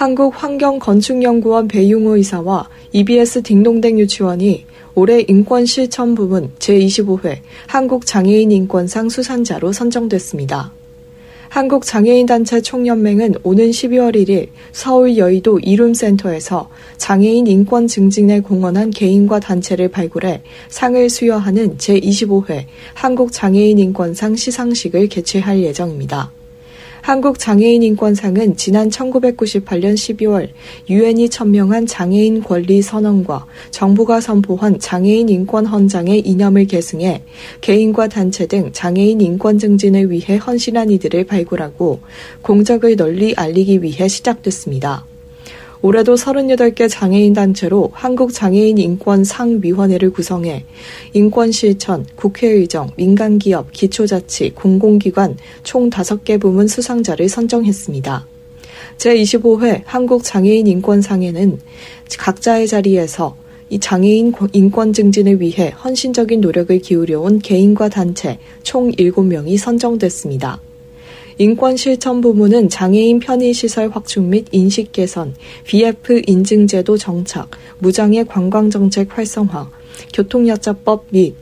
[0.00, 4.64] 한국환경건축연구원 배용호 이사와 EBS 딩동댕 유치원이
[4.94, 10.72] 올해 인권실천 부문 제25회 한국장애인 인권상 수상자로 선정됐습니다.
[11.50, 20.40] 한국장애인단체 총연맹은 오는 12월 1일 서울 여의도 이룸센터에서 장애인 인권 증진에 공헌한 개인과 단체를 발굴해
[20.70, 22.64] 상을 수여하는 제25회
[22.94, 26.30] 한국장애인 인권상 시상식을 개최할 예정입니다.
[27.02, 30.48] 한국장애인인권상은 지난 1998년 12월
[30.88, 37.22] 유엔이 천명한 장애인 권리 선언과 정부가 선포한 장애인 인권 헌장의 이념을 계승해
[37.60, 42.00] 개인과 단체 등 장애인 인권 증진을 위해 헌신한 이들을 발굴하고
[42.42, 45.09] 공적을 널리 알리기 위해 시작됐습니다.
[45.82, 50.64] 올해도 38개 장애인 단체로 한국장애인 인권상위원회를 구성해
[51.14, 58.26] 인권실천, 국회의정, 민간기업, 기초자치, 공공기관 총 5개 부문 수상자를 선정했습니다.
[58.98, 61.58] 제25회 한국장애인 인권상에는
[62.18, 63.36] 각자의 자리에서
[63.70, 70.60] 이 장애인 인권 증진을 위해 헌신적인 노력을 기울여온 개인과 단체 총 7명이 선정됐습니다.
[71.40, 79.70] 인권실천 부문은 장애인 편의시설 확충 및 인식 개선, BF 인증제도 정착, 무장애 관광정책 활성화,
[80.12, 81.34] 교통야자법 및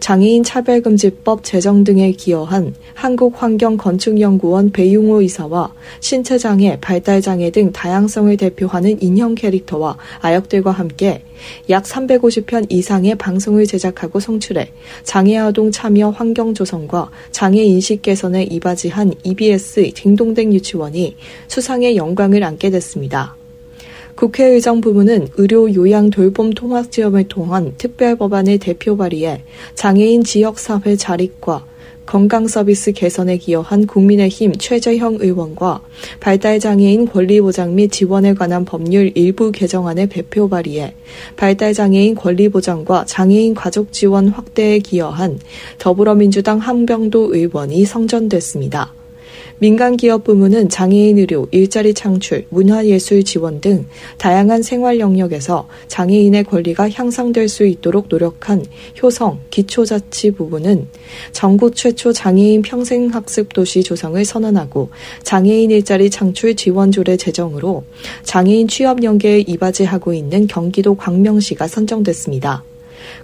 [0.00, 9.96] 장애인 차별금지법 제정 등에 기여한 한국환경건축연구원 배용호 이사와 신체장애, 발달장애 등 다양성을 대표하는 인형 캐릭터와
[10.20, 11.22] 아역들과 함께
[11.68, 14.72] 약 350편 이상의 방송을 제작하고 송출해
[15.04, 21.16] 장애아동 참여 환경 조성과 장애 인식 개선에 이바지한 EBS 딩동댕 유치원이
[21.48, 23.39] 수상의 영광을 안게 됐습니다.
[24.14, 29.42] 국회의정 부문은 의료 요양 돌봄 통합 지원을 통한 특별 법안을 대표 발의해
[29.74, 31.66] 장애인 지역 사회 자립과
[32.10, 35.80] 건강 서비스 개선에 기여한 국민의힘 최재형 의원과
[36.18, 40.94] 발달장애인 권리보장 및 지원에 관한 법률 일부 개정안을 배표 발의해
[41.36, 45.38] 발달장애인 권리보장과 장애인 가족 지원 확대에 기여한
[45.78, 48.99] 더불어민주당 한병도 의원이 성전됐습니다.
[49.60, 53.84] 민간 기업 부문은 장애인 의료, 일자리 창출, 문화예술 지원 등
[54.16, 58.64] 다양한 생활 영역에서 장애인의 권리가 향상될 수 있도록 노력한
[59.02, 60.88] 효성, 기초자치 부분은
[61.32, 64.88] 전국 최초 장애인 평생학습 도시 조성을 선언하고
[65.24, 67.84] 장애인 일자리 창출 지원 조례 제정으로
[68.22, 72.64] 장애인 취업 연계에 이바지하고 있는 경기도 광명시가 선정됐습니다.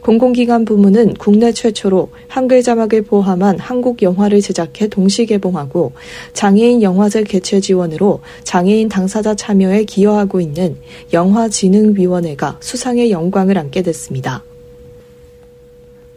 [0.07, 5.91] 공공기관 부문은 국내 최초로 한글 자막을 포함한 한국 영화를 제작해 동시 개봉하고
[6.33, 10.77] 장애인 영화제 개최 지원으로 장애인 당사자 참여에 기여하고 있는
[11.13, 14.45] 영화진흥위원회가 수상의 영광을 안게 됐습니다.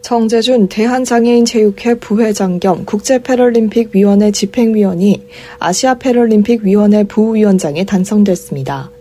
[0.02, 5.24] 정재준 대한장애인체육회 부회장 겸 국제패럴림픽위원회 집행위원이
[5.58, 8.92] 아시아패럴림픽위원회 부위원장에 당선됐습니다.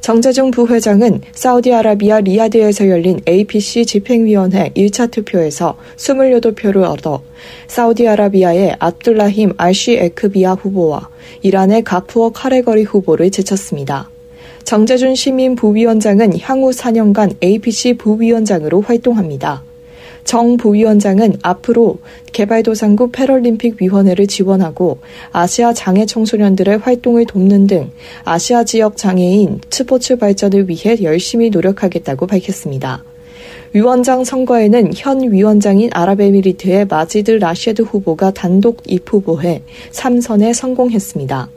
[0.00, 7.22] 정재중 부회장은 사우디아라비아 리야드에서 열린 APC 집행위원회 1차 투표에서 28표를 얻어
[7.66, 11.08] 사우디아라비아의 아둘라힘 알시 에크비아 후보와
[11.42, 14.08] 이란의 가푸어 카레거리 후보를 제쳤습니다.
[14.64, 19.67] 정재준 신임 부위원장은 향후 4년간 APC 부위원장으로 활동합니다.
[20.28, 22.00] 정 부위원장은 앞으로
[22.34, 24.98] 개발도상국 패럴림픽 위원회를 지원하고
[25.32, 27.90] 아시아 장애 청소년들의 활동을 돕는 등
[28.24, 33.02] 아시아 지역 장애인 스포츠 발전을 위해 열심히 노력하겠다고 밝혔습니다.
[33.72, 39.62] 위원장 선거에는 현 위원장인 아랍에미리트의 마지드 라셰드 후보가 단독 입후보해
[39.92, 41.48] 3선에 성공했습니다.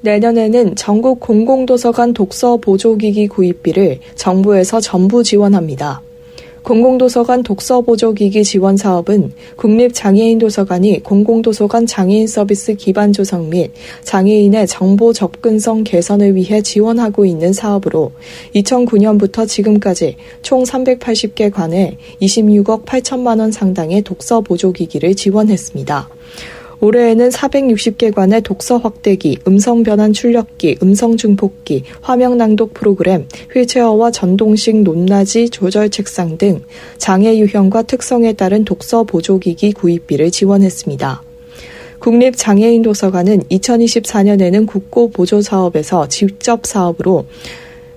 [0.00, 6.02] 내년에는 전국 공공도서관 독서 보조기기 구입비를 정부에서 전부 지원합니다.
[6.62, 13.72] 공공도서관 독서보조기기 지원 사업은 국립장애인도서관이 공공도서관 장애인 서비스 기반 조성 및
[14.04, 18.12] 장애인의 정보 접근성 개선을 위해 지원하고 있는 사업으로
[18.54, 26.08] 2009년부터 지금까지 총 380개 관에 26억 8천만 원 상당의 독서보조기기를 지원했습니다.
[26.82, 35.48] 올해에는 460개관의 독서 확대기, 음성 변환 출력기, 음성 증폭기, 화면 낭독 프로그램, 휠체어와 전동식 높낮이
[35.48, 36.60] 조절 책상 등
[36.98, 41.22] 장애 유형과 특성에 따른 독서 보조기기 구입비를 지원했습니다.
[42.00, 47.26] 국립장애인 도서관은 2024년에는 국고 보조 사업에서 직접 사업으로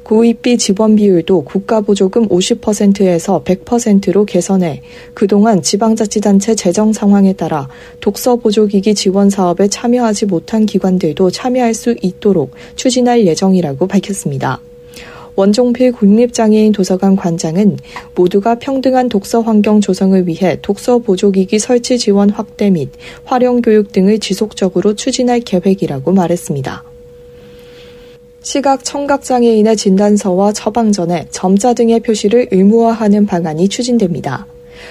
[0.06, 4.84] 고입비 지원 비율도 국가보조금 50%에서 100%로 개선해
[5.16, 7.68] 그동안 지방자치단체 재정 상황에 따라
[8.02, 14.62] 독서 보조기기 지원 사업에 참여하지 못한 기관들도 참여할 수 있도록 추진할 예정이라고 밝혔습니다.
[15.36, 17.78] 원종필 국립장애인 도서관 관장은
[18.13, 22.90] 모두가 평등한 독서 환경 조성을 위해 독서 보조기기 설치 지원 확대 및
[23.24, 26.94] 활용 교육 등을 지속적으로 추진할 계획이라고 말했습니다.
[28.45, 34.45] 시각 청각장애인의 진단서와 처방전에 점자 등의 표시를 의무화하는 방안이 추진됩니다.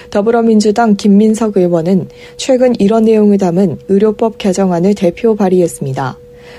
[0.09, 6.17] 더불어민주당 김민석 의원은 최근 이런 내용을 담은 의료법 개정안을 대표 발의했습니다.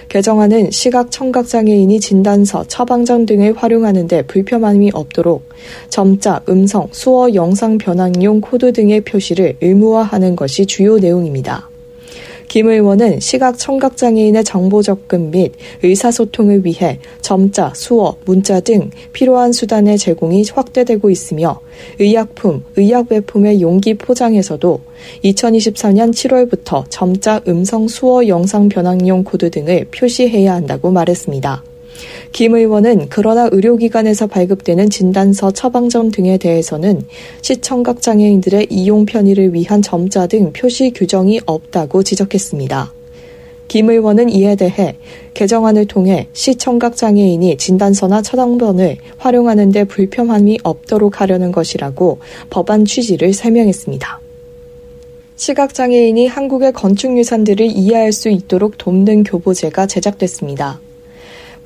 [0.08, 5.42] 개정안은 시각 청각장애인이 진단서, 처방전 등을 활용하는데 불편함이 없도록
[5.90, 11.69] 점자, 음성, 수어, 영상 변환용 코드 등의 표시를 의무화하는 것이 주요 내용입니다.
[12.56, 19.99] 김 의원은 시각 청각장애인의 정보 접근 및 의사소통을 위해 점자, 수어, 문자 등 필요한 수단의
[19.99, 21.61] 제공이 확대되고 있으며
[21.99, 24.81] 의약품, 의약외품의 용기 포장에서도
[25.23, 31.75] 2024년 7월부터 점자, 음성, 수어, 영상 변환용 코드 등을 표시해야 한다고 말했습니다.
[32.32, 37.02] 김 의원은 그러나 의료기관에서 발급되는 진단서 처방전 등에 대해서는
[37.43, 42.93] 시청각 장애인들의 이용 편의를 위한 점자 등 표시 규정이 없다고 지적했습니다.
[43.69, 44.96] 김 의원은 이에 대해
[45.34, 52.19] 개정안을 통해 시청각 장애인이 진단서나 처방전을 활용하는 데 불편함이 없도록 하려는 것이라고
[52.49, 54.20] 법안 취지를 설명했습니다.
[55.37, 60.81] 시각장애인이 한국의 건축유산들을 이해할 수 있도록 돕는 교보제가 제작됐습니다.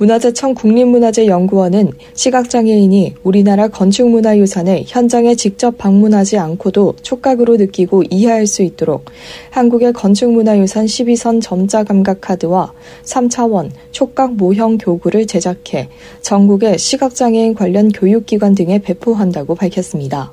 [0.01, 9.05] 문화재청 국립문화재연구원은 시각장애인이 우리나라 건축문화유산을 현장에 직접 방문하지 않고도 촉각으로 느끼고 이해할 수 있도록
[9.51, 12.73] 한국의 건축문화유산 12선 점자 감각 카드와
[13.05, 15.91] 3차원 촉각 모형 교구를 제작해
[16.23, 20.33] 전국의 시각장애인 관련 교육기관 등에 배포한다고 밝혔습니다.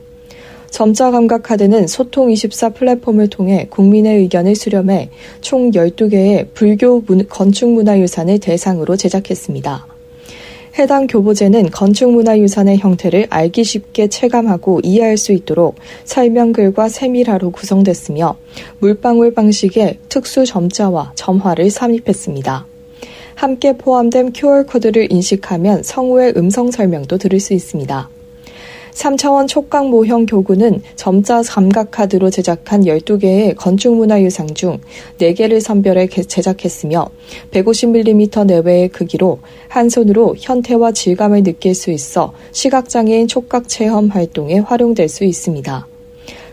[0.69, 5.09] 점자 감각 카드는 소통 24 플랫폼을 통해 국민의 의견을 수렴해
[5.41, 9.87] 총 12개의 불교 건축문화유산을 대상으로 제작했습니다.
[10.77, 15.75] 해당 교보제는 건축문화유산의 형태를 알기 쉽게 체감하고 이해할 수 있도록
[16.05, 18.37] 설명글과 세밀화로 구성됐으며
[18.79, 22.67] 물방울 방식의 특수 점자와 점화를 삽입했습니다.
[23.33, 28.09] 함께 포함된 QR코드를 인식하면 성우의 음성 설명도 들을 수 있습니다.
[28.97, 34.79] 3차원 촉각 모형 교구는 점자 감각 카드로 제작한 12개의 건축문화유상 중
[35.19, 37.07] 4개를 선별해 제작했으며
[37.51, 45.09] 150mm 내외의 크기로 한 손으로 현태와 질감을 느낄 수 있어 시각장애인 촉각 체험 활동에 활용될
[45.09, 45.96] 수 있습니다.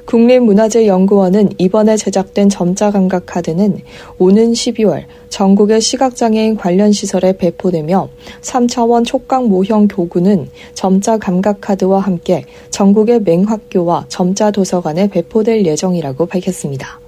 [0.07, 3.79] 국립문화재연구원은 이번에 제작된 점자 감각 카드는
[4.19, 8.09] 오는 12월 전국의 시각장애인 관련 시설에 배포되며
[8.43, 17.01] 3차원 촉각 모형 교구는 점자 감각 카드와 함께 전국의 맹학교와 점자 도서관에 배포될 예정이라고 밝혔습니다.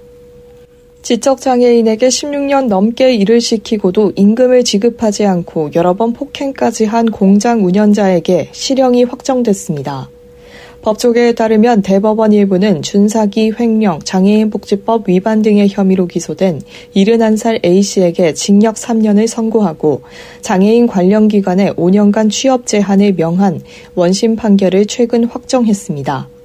[1.03, 9.05] 지적장애인에게 16년 넘게 일을 시키고도 임금을 지급하지 않고 여러 번 폭행까지 한 공장 운영자에게 실형이
[9.05, 10.11] 확정됐습니다.
[10.87, 16.61] 법조계에 따르면 대법원 일부는 준사기 횡령, 장애인복지법 위반 등의 혐의로 기소된
[16.95, 20.03] 71살 A씨에게 징역 3년을 선고하고
[20.43, 23.63] 장애인 관련 기관에 5년간 취업 제한을 명한
[23.97, 26.36] 원심 판결을 최근 확정했습니다.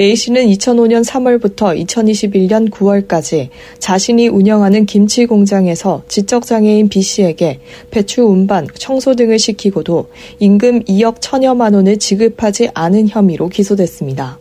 [0.00, 3.48] A씨는 2005년 3월부터 2021년 9월까지
[3.80, 7.58] 자신이 운영하는 김치 공장에서 지적장애인 B씨에게
[7.90, 10.06] 배추 운반, 청소 등을 시키고도
[10.38, 14.38] 임금 2억 천여만 원을 지급하지 않은 혐의로 기소됐습니다.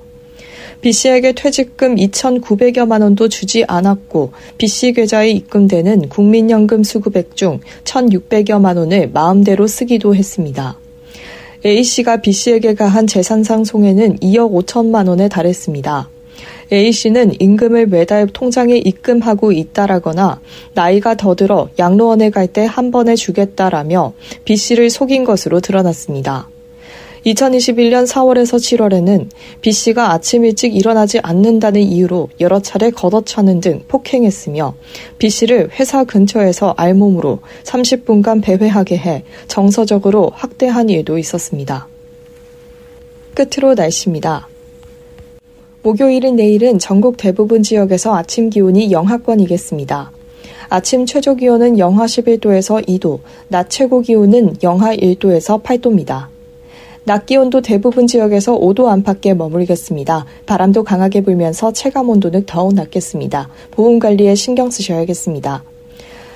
[0.81, 9.65] B씨에게 퇴직금 2,900여만 원도 주지 않았고 B씨 계좌에 입금되는 국민연금 수급액 중 1,600여만 원을 마음대로
[9.65, 10.77] 쓰기도 했습니다.
[11.65, 16.09] A씨가 B씨에게 가한 재산상 송해는 2억 5천만 원에 달했습니다.
[16.71, 20.39] A씨는 임금을 매달 통장에 입금하고 있다라거나
[20.73, 24.13] 나이가 더 들어 양로원에 갈 때 한 번에 주겠다라며
[24.45, 26.49] B씨를 속인 것으로 드러났습니다.
[27.25, 29.29] 2021년 4월에서 7월에는
[29.61, 34.75] B씨가 아침 일찍 일어나지 않는다는 이유로 여러 차례 걷어차는 등 폭행했으며
[35.17, 41.87] B씨를 회사 근처에서 알몸으로 30분간 배회하게 해 정서적으로 학대한 일도 있었습니다.
[43.33, 44.47] 끝으로 날씨입니다.
[45.83, 50.11] 목요일인 내일은 전국 대부분 지역에서 아침 기온이 영하권이겠습니다.
[50.69, 56.36] 아침 최저 기온은 영하 11도에서 2도, 낮 최고 기온은 영하 1도에서 8도입니다.
[57.07, 60.25] 낮 기온도 대부분 지역에서 5도 안팎에 머물겠습니다.
[60.45, 63.47] 바람도 강하게 불면서 체감 온도는 더욱 낮겠습니다.
[63.71, 65.63] 보온 관리에 신경 쓰셔야겠습니다.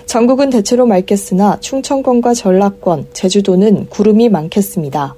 [0.06, 5.16] 전국은 대체로 맑겠으나 충청권과 전라권, 제주도는 구름이 많겠습니다.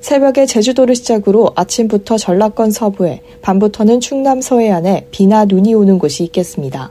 [0.00, 6.90] 새벽에 제주도를 시작으로 아침부터 전라권 서부에, 밤부터는 충남 서해안에 비나 눈이 오는 곳이 있겠습니다.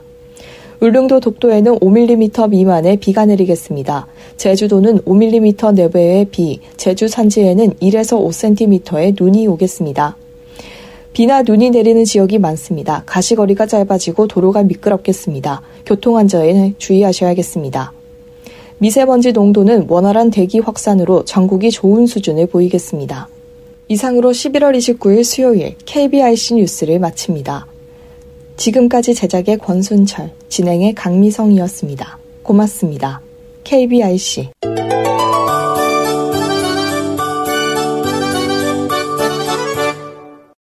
[0.80, 4.06] 울릉도 독도에는 5mm 미만의 비가 내리겠습니다.
[4.36, 10.16] 제주도는 5mm 내외의 비, 제주 산지에는 1에서 5cm의 눈이 오겠습니다.
[11.12, 13.02] 비나 눈이 내리는 지역이 많습니다.
[13.06, 15.62] 가시거리가 짧아지고 도로가 미끄럽겠습니다.
[15.84, 17.92] 교통안전에 주의하셔야겠습니다.
[18.78, 23.28] 미세먼지 농도는 원활한 대기 확산으로 전국이 좋은 수준을 보이겠습니다.
[23.88, 27.66] 이상으로 11월 29일 수요일 KBIC 뉴스를 마칩니다.
[28.58, 32.18] 지금까지 제작의 권순철, 진행의 강미성이었습니다.
[32.42, 33.20] 고맙습니다.
[33.64, 34.50] KBIC